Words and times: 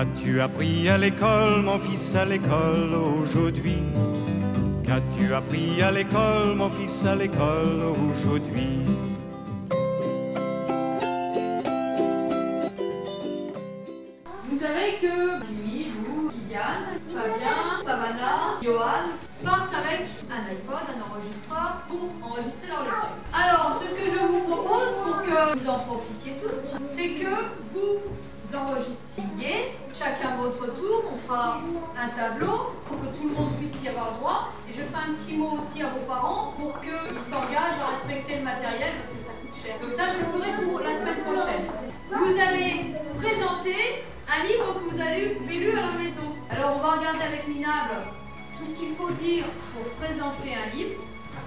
Qu'as-tu 0.00 0.40
appris 0.40 0.88
à 0.88 0.96
l'école, 0.96 1.60
mon 1.60 1.78
fils, 1.78 2.14
à 2.14 2.24
l'école 2.24 2.94
aujourd'hui? 2.94 3.82
Qu'as-tu 4.82 5.34
appris 5.34 5.82
à 5.82 5.90
l'école, 5.92 6.54
mon 6.56 6.70
fils, 6.70 7.04
à 7.04 7.14
l'école 7.14 7.82
aujourd'hui? 8.08 8.80
Vous 14.48 14.58
savez 14.58 14.96
que 15.02 15.44
Jimmy, 15.44 15.88
vous, 15.92 16.30
Kylian, 16.30 16.96
Fabien, 17.14 17.84
Savannah, 17.84 18.56
Johan 18.62 19.04
partent 19.44 19.74
avec 19.74 20.06
un 20.30 20.50
iPod, 20.50 20.86
un 20.96 21.00
enregistreur 21.12 21.82
pour 21.90 22.08
enregistrer 22.26 22.68
leur 22.68 22.84
lecture. 22.84 23.16
Alors, 23.34 23.78
ce 23.78 23.84
que 23.84 24.10
je 24.10 24.26
vous 24.26 24.40
propose 24.48 24.92
pour 25.04 25.20
que 25.20 25.58
vous 25.58 25.68
en 25.68 25.78
profitiez 25.80 26.36
tous, 26.42 26.86
c'est 26.86 27.08
que 27.08 27.34
vous 27.74 27.98
enregistriez 28.56 29.74
chacun 30.00 30.36
votre 30.40 30.64
tour. 30.72 31.12
On 31.12 31.16
fera 31.16 31.60
un 31.92 32.08
tableau 32.08 32.72
pour 32.88 32.96
que 32.96 33.08
tout 33.12 33.28
le 33.28 33.34
monde 33.36 33.52
puisse 33.60 33.76
y 33.84 33.88
avoir 33.88 34.12
droit. 34.16 34.48
Et 34.66 34.72
je 34.72 34.80
ferai 34.88 35.02
un 35.04 35.12
petit 35.12 35.36
mot 35.36 35.60
aussi 35.60 35.82
à 35.82 35.88
vos 35.92 36.04
parents 36.08 36.54
pour 36.56 36.80
qu'ils 36.80 37.20
s'engagent 37.20 37.80
à 37.84 37.92
respecter 37.92 38.40
le 38.40 38.44
matériel 38.44 38.96
parce 38.96 39.12
que 39.12 39.20
ça 39.20 39.32
coûte 39.36 39.56
cher. 39.60 39.76
Donc 39.76 39.92
ça, 39.92 40.08
je 40.08 40.24
le 40.24 40.28
ferai 40.32 40.50
pour 40.64 40.80
la 40.80 40.92
semaine 40.96 41.20
prochaine. 41.20 41.64
Vous 42.08 42.34
allez 42.40 42.96
présenter 43.20 44.08
un 44.24 44.40
livre 44.48 44.68
que 44.72 44.84
vous 44.88 45.00
avez 45.00 45.36
lu 45.36 45.70
à 45.76 45.84
la 45.84 45.94
maison. 46.00 46.32
Alors 46.48 46.76
on 46.76 46.80
va 46.80 46.96
regarder 46.96 47.24
avec 47.28 47.46
Minable 47.46 48.00
tout 48.56 48.64
ce 48.64 48.74
qu'il 48.80 48.96
faut 48.96 49.12
dire 49.20 49.44
pour 49.76 49.84
présenter 50.00 50.56
un 50.56 50.66
livre. 50.74 50.96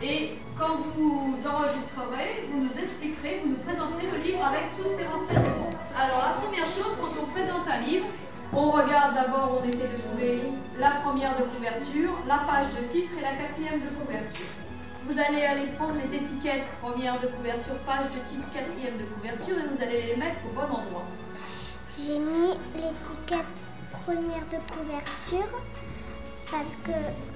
Et 0.01 0.35
quand 0.59 0.77
vous 0.95 1.39
enregistrerez, 1.41 2.45
vous 2.51 2.59
nous 2.65 2.75
expliquerez, 2.77 3.41
vous 3.41 3.55
nous 3.55 3.61
présenterez 3.63 4.07
le 4.11 4.19
livre 4.21 4.43
avec 4.45 4.75
tous 4.75 4.89
ces 4.93 5.07
renseignements. 5.07 5.71
Alors 5.95 6.21
la 6.21 6.33
première 6.43 6.67
chose, 6.67 6.93
quand 6.99 7.13
on 7.23 7.25
présente 7.31 7.65
un 7.71 7.79
livre, 7.87 8.07
on 8.55 8.71
regarde 8.71 9.15
d'abord, 9.15 9.59
on 9.61 9.67
essaie 9.67 9.87
de 9.87 10.01
trouver 10.01 10.41
la 10.79 10.91
première 11.03 11.37
de 11.37 11.43
couverture, 11.43 12.11
la 12.27 12.37
page 12.39 12.67
de 12.79 12.87
titre 12.87 13.11
et 13.17 13.21
la 13.21 13.31
quatrième 13.31 13.81
de 13.81 13.89
couverture. 13.89 14.45
Vous 15.07 15.19
allez 15.19 15.43
aller 15.43 15.67
prendre 15.77 15.95
les 15.95 16.15
étiquettes 16.15 16.63
première 16.81 17.19
de 17.19 17.27
couverture, 17.27 17.75
page 17.85 18.05
de 18.05 18.19
titre, 18.29 18.47
quatrième 18.53 18.97
de 18.97 19.03
couverture 19.03 19.55
et 19.57 19.67
vous 19.73 19.81
allez 19.81 20.01
les 20.03 20.15
mettre 20.15 20.39
au 20.45 20.53
bon 20.55 20.61
endroit. 20.61 21.05
J'ai 21.95 22.19
mis 22.19 22.53
l'étiquette 22.75 23.59
première 24.05 24.45
de 24.51 24.59
couverture 24.73 25.59
parce 26.49 26.75
que 26.75 26.91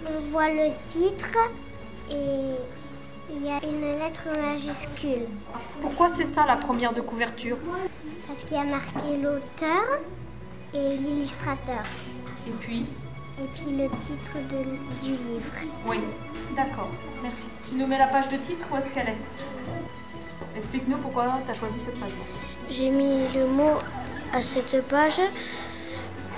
on 0.08 0.20
voit 0.32 0.50
le 0.50 0.70
titre 0.88 1.38
et 2.10 2.56
il 3.30 3.46
y 3.46 3.50
a 3.50 3.60
une 3.64 4.00
lettre 4.00 4.30
majuscule. 4.42 5.28
Pourquoi 5.82 6.08
c'est 6.10 6.26
ça 6.26 6.46
la 6.48 6.56
première 6.56 6.94
de 6.94 7.02
couverture? 7.02 7.58
Parce 8.28 8.44
qu'il 8.44 8.56
y 8.56 8.60
a 8.60 8.64
marqué 8.64 9.18
l'auteur 9.22 10.00
et 10.74 10.98
l'illustrateur. 10.98 11.84
Et 12.48 12.52
puis 12.60 12.86
Et 13.40 13.48
puis 13.54 13.72
le 13.78 13.88
titre 14.08 14.34
de- 14.52 15.06
du 15.06 15.12
livre. 15.12 15.54
Oui, 15.86 16.00
d'accord, 16.56 16.90
merci. 17.22 17.46
Tu 17.70 17.76
nous 17.76 17.86
mets 17.86 18.00
la 18.00 18.08
page 18.08 18.30
de 18.30 18.38
titre 18.38 18.66
où 18.72 18.76
est-ce 18.78 18.88
qu'elle 18.94 19.10
est? 19.10 20.58
Explique-nous 20.58 20.98
pourquoi 20.98 21.40
tu 21.46 21.52
as 21.52 21.56
choisi 21.56 21.80
cette 21.86 22.00
page. 22.00 22.10
J'ai 22.70 22.90
mis 22.90 23.28
le 23.36 23.46
mot 23.46 23.78
à 24.34 24.42
cette 24.42 24.82
page 24.88 25.22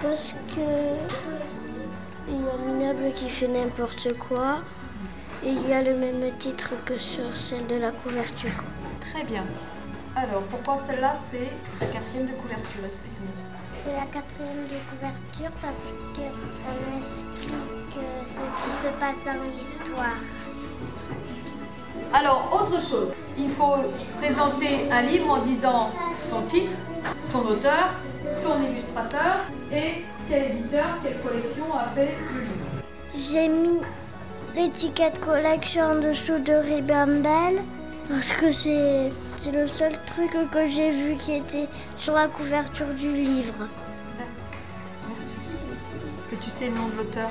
parce 0.02 0.34
que 0.54 0.68
il 2.28 2.36
y 2.36 2.48
a 2.48 2.58
Minable 2.68 3.14
qui 3.16 3.30
fait 3.30 3.48
n'importe 3.48 4.14
quoi 4.18 4.58
et 5.44 5.50
il 5.50 5.70
y 5.70 5.74
a 5.74 5.82
le 5.82 5.96
même 5.96 6.38
titre 6.38 6.74
que 6.84 6.98
sur 6.98 7.36
celle 7.38 7.66
de 7.68 7.78
la 7.78 7.92
couverture. 7.92 8.58
Très 9.10 9.24
bien. 9.24 9.46
Alors, 10.18 10.42
pourquoi 10.52 10.78
celle-là 10.86 11.16
c'est 11.32 11.50
la 11.80 11.88
quatrième 11.88 12.28
de 12.28 12.34
couverture? 12.34 12.84
Explique-nous. 12.86 13.49
C'est 13.82 13.94
la 13.94 14.08
quatrième 14.08 14.66
de 14.66 14.76
couverture 14.90 15.52
parce 15.62 15.94
qu'on 16.14 16.98
explique 16.98 17.54
euh, 17.98 18.26
ce 18.26 18.40
qui 18.40 18.72
se 18.72 18.88
passe 19.00 19.24
dans 19.24 19.42
l'histoire. 19.54 20.18
Alors, 22.14 22.50
autre 22.52 22.82
chose, 22.82 23.14
il 23.38 23.50
faut 23.52 23.78
présenter 24.22 24.92
un 24.92 25.02
livre 25.04 25.30
en 25.30 25.46
disant 25.46 25.92
son 26.30 26.42
titre, 26.42 26.74
son 27.32 27.40
auteur, 27.40 27.92
son 28.44 28.62
illustrateur 28.70 29.46
et 29.72 30.04
quel 30.28 30.52
éditeur, 30.52 30.98
quelle 31.02 31.22
collection 31.22 31.74
a 31.74 31.88
fait 31.96 32.18
le 32.34 32.42
livre. 32.42 33.32
J'ai 33.32 33.48
mis 33.48 33.80
l'étiquette 34.56 35.22
collection 35.22 35.84
en 35.84 35.96
dessous 35.96 36.40
de 36.40 36.52
Ribambelle 36.52 37.64
parce 38.10 38.32
que 38.32 38.52
c'est 38.52 39.12
le 39.54 39.68
seul 39.68 39.94
truc 40.06 40.32
que 40.52 40.68
j'ai 40.68 40.90
vu 40.92 41.16
qui 41.16 41.34
était 41.34 41.68
sur 41.96 42.14
la 42.14 42.28
couverture 42.28 42.88
du 42.88 43.14
livre. 43.14 43.68
Merci. 44.18 45.38
Est-ce 46.20 46.28
que 46.36 46.44
tu 46.44 46.50
sais 46.50 46.66
le 46.66 46.76
nom 46.76 46.88
de 46.88 46.98
l'auteur? 46.98 47.30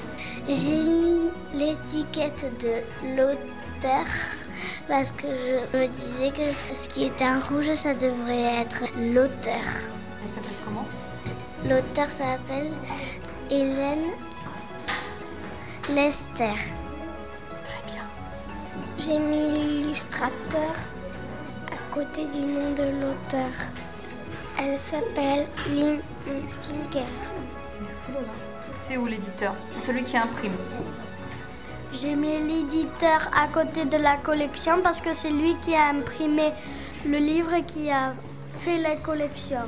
J'ai 0.49 0.83
mis 0.83 1.31
l'étiquette 1.55 2.47
de 2.61 3.17
l'auteur 3.17 4.07
parce 4.89 5.13
que 5.13 5.27
je 5.27 5.79
me 5.79 5.87
disais 5.89 6.31
que 6.31 6.75
ce 6.75 6.89
qui 6.89 7.05
était 7.05 7.25
en 7.25 7.41
rouge, 7.41 7.75
ça 7.75 7.95
devrait 7.95 8.61
être 8.63 8.85
l'auteur. 8.97 9.67
Elle 10.23 10.31
s'appelle 10.31 10.57
comment? 10.65 10.87
L'auteur 11.65 12.09
s'appelle 12.09 12.73
Hélène 13.51 14.13
Lester. 15.91 16.55
J'ai 18.99 19.19
mis 19.19 19.51
l'illustrateur 19.51 20.75
à 21.71 21.95
côté 21.95 22.25
du 22.27 22.41
nom 22.41 22.73
de 22.73 22.83
l'auteur. 23.01 23.53
Elle 24.59 24.81
s'appelle 24.81 25.47
Lynn 25.71 26.01
Stinger. 26.49 27.07
Merci 27.81 28.13
Lola. 28.13 28.27
C'est 28.83 28.97
où 28.97 29.07
l'éditeur? 29.07 29.55
C'est 29.71 29.87
celui 29.87 30.03
qui 30.03 30.17
imprime. 30.17 30.57
J'ai 31.93 32.17
mis 32.17 32.39
l'éditeur 32.39 33.31
à 33.41 33.47
côté 33.47 33.85
de 33.85 33.97
la 33.97 34.17
collection 34.17 34.81
parce 34.83 35.01
que 35.01 35.15
c'est 35.15 35.31
lui 35.31 35.55
qui 35.63 35.77
a 35.77 35.91
imprimé 35.91 36.51
le 37.07 37.19
livre 37.19 37.55
et 37.55 37.63
qui 37.63 37.91
a 37.93 38.15
fait 38.59 38.79
la 38.79 38.97
collection. 38.97 39.61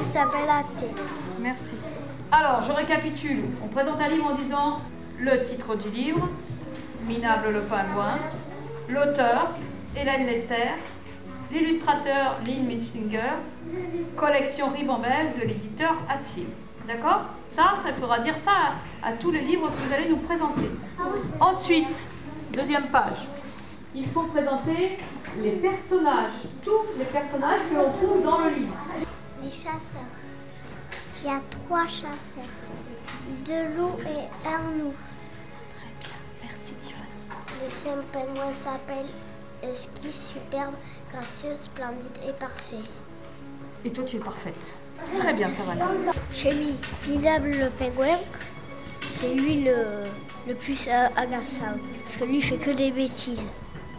Il 0.00 0.06
s'appelle 0.06 0.50
Athé. 0.50 0.86
Merci. 1.40 1.76
Alors, 2.30 2.60
je 2.60 2.72
récapitule. 2.72 3.44
On 3.64 3.68
présente 3.68 4.00
un 4.00 4.08
livre 4.08 4.26
en 4.26 4.34
disant 4.34 4.80
le 5.18 5.42
titre 5.44 5.76
du 5.76 5.88
livre, 5.88 6.28
Minable 7.06 7.50
le 7.54 7.62
pingouin, 7.62 8.18
l'auteur, 8.90 9.50
Hélène 9.96 10.26
Lester, 10.26 10.70
l'illustrateur, 11.52 12.36
Lynn 12.46 12.66
Mitchinger, 12.66 13.32
collection 14.16 14.68
Ribambelle 14.70 15.32
de 15.40 15.46
l'éditeur 15.46 15.94
Atil. 16.08 16.46
D'accord? 16.86 17.22
Ça, 17.54 17.74
ça 17.82 17.92
faudra 17.92 18.20
dire 18.20 18.36
ça 18.36 18.74
à, 19.02 19.08
à 19.08 19.12
tous 19.12 19.30
les 19.30 19.40
livres 19.40 19.68
que 19.68 19.88
vous 19.88 19.92
allez 19.94 20.08
nous 20.08 20.18
présenter. 20.18 20.70
Ensuite, 21.40 22.08
deuxième 22.52 22.86
page, 22.86 23.26
il 23.94 24.08
faut 24.08 24.22
présenter 24.24 24.96
les 25.38 25.50
personnages, 25.52 26.30
tous 26.64 26.98
les 26.98 27.04
personnages 27.04 27.60
que 27.70 27.74
l'on 27.74 27.92
trouve 27.92 28.22
dans 28.22 28.38
le 28.40 28.50
livre. 28.50 28.74
Les 29.42 29.50
chasseurs. 29.50 30.00
Il 31.22 31.26
y 31.28 31.32
a 31.32 31.40
trois 31.50 31.86
chasseurs. 31.86 32.44
Deux 33.44 33.76
loups 33.76 33.98
et 34.06 34.48
un 34.48 34.86
ours. 34.86 35.29
Cinq 37.82 38.02
pingouins 38.12 38.52
s'appellent 38.52 39.06
Esquif, 39.62 40.14
superbe, 40.14 40.74
gracieux, 41.10 41.56
splendide 41.58 42.18
et 42.28 42.32
parfait? 42.32 42.76
Et 43.84 43.90
toi, 43.90 44.04
tu 44.04 44.16
es 44.16 44.18
parfaite. 44.18 44.74
Très 45.16 45.32
bien, 45.32 45.48
ça 45.48 45.62
va. 45.62 45.72
J'ai 46.32 46.52
mis 46.52 46.76
Minable 47.08 47.50
le 47.50 47.70
pingouin. 47.70 48.18
C'est 49.18 49.34
lui 49.34 49.64
le, 49.64 50.04
le 50.46 50.54
plus 50.54 50.88
agaçant. 50.88 51.78
Parce 52.04 52.16
que 52.18 52.24
lui 52.24 52.36
il 52.36 52.44
fait 52.44 52.58
que 52.58 52.70
des 52.70 52.90
bêtises. 52.90 53.46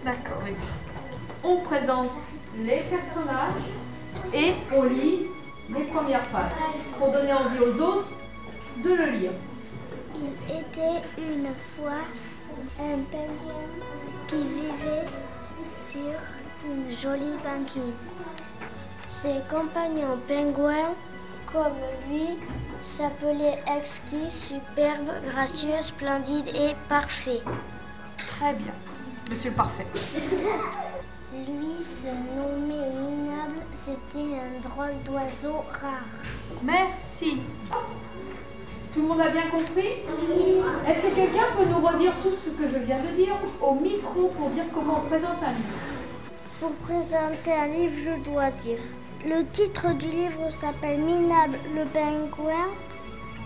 D'accord. 0.06 0.44
oui. 0.44 0.52
On 1.44 1.58
présente 1.62 2.10
les 2.64 2.82
personnages 2.82 3.64
et 4.32 4.54
on 4.76 4.84
lit 4.84 5.22
les 5.70 5.86
premières 5.86 6.26
pages 6.26 6.52
pour 7.00 7.12
donner 7.12 7.34
envie 7.34 7.60
aux 7.60 7.82
autres 7.82 8.10
de 8.84 8.90
le 8.94 9.06
lire. 9.18 9.32
Il 10.16 10.56
était 10.56 11.02
une 11.18 11.48
fois 11.76 11.98
un 12.80 13.00
pingouin 13.12 13.68
qui 14.28 14.44
vivait 14.44 15.08
sur 15.70 16.16
une 16.66 16.92
jolie 16.92 17.38
banquise. 17.44 18.08
Ses 19.08 19.42
compagnons 19.50 20.18
pingouins, 20.28 20.96
comme 21.52 21.74
lui, 22.10 22.38
s'appelaient 22.82 23.62
exquis, 23.78 24.32
superbe, 24.32 25.12
gracieux, 25.30 25.82
splendide 25.82 26.48
et 26.50 26.76
parfait. 26.88 27.42
Très 28.18 28.54
bien. 28.54 28.74
Monsieur 29.30 29.52
parfait. 29.52 29.86
Lui 31.34 31.82
se 31.82 32.08
nommait 32.08 32.90
Minable, 32.90 33.66
c'était 33.72 34.20
un 34.20 34.60
drôle 34.62 35.02
d'oiseau 35.06 35.64
rare. 35.72 36.62
Merci. 36.64 37.38
Tout 38.94 39.02
le 39.02 39.08
monde 39.08 39.22
a 39.22 39.30
bien 39.30 39.48
compris 39.50 40.04
Est-ce 40.88 41.02
que 41.02 41.16
quelqu'un 41.16 41.48
peut 41.58 41.66
nous 41.66 41.86
redire 41.86 42.14
tout 42.22 42.32
ce 42.32 42.50
que 42.50 42.68
je 42.68 42.78
viens 42.86 43.00
de 43.00 43.16
dire 43.16 43.36
au 43.62 43.76
micro 43.76 44.28
pour 44.38 44.50
dire 44.50 44.66
comment 44.74 45.02
on 45.04 45.08
présente 45.08 45.42
un 45.46 45.54
livre 45.54 45.80
Pour 46.60 46.72
présenter 46.88 47.54
un 47.54 47.68
livre, 47.68 47.94
je 48.04 48.30
dois 48.30 48.52
dire. 48.52 48.80
Le 49.26 49.46
titre 49.52 49.94
du 49.94 50.08
livre 50.08 50.50
s'appelle 50.50 51.00
Minable 51.00 51.58
le 51.76 51.86
pingouin 51.86 52.68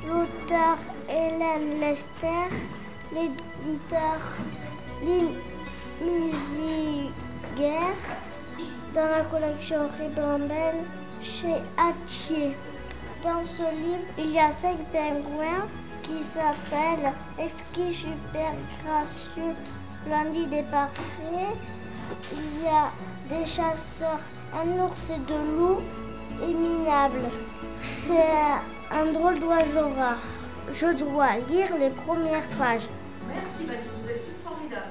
l'auteur 0.07 0.77
Hélène 1.09 1.79
Lester, 1.79 2.49
l'éditeur 3.13 4.19
Lynn 5.03 5.29
Musiger, 6.01 7.79
dans 8.93 9.07
la 9.09 9.21
collection 9.23 9.87
Ribambelle 9.99 10.83
chez 11.21 11.55
Hatier. 11.77 12.51
Dans 13.25 13.43
ce 13.43 13.63
livre, 13.63 14.05
il 14.19 14.33
y 14.33 14.39
a 14.39 14.51
cinq 14.51 14.77
pingouins 14.93 15.65
qui 16.03 16.21
s'appellent 16.21 17.11
Exquis, 17.39 17.91
Super, 17.91 18.53
Gracieux, 18.83 19.55
Splendide 19.89 20.53
et 20.53 20.61
Parfait. 20.61 21.55
Il 22.31 22.63
y 22.63 22.67
a 22.67 22.91
des 23.27 23.43
chasseurs, 23.43 24.21
un 24.53 24.79
ours 24.79 25.09
et 25.09 25.17
deux 25.27 25.57
loups, 25.57 25.81
et 26.43 26.53
minables. 26.53 27.31
C'est 27.81 28.95
un 28.95 29.11
drôle 29.11 29.39
d'oiseau 29.39 29.89
rare. 29.97 30.21
Je 30.71 30.93
dois 30.93 31.37
lire 31.49 31.75
les 31.79 31.89
premières 31.89 32.47
pages. 32.59 32.89